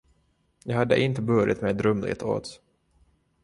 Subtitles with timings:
[0.63, 2.61] Jag hade inte burit mig drumligt åt.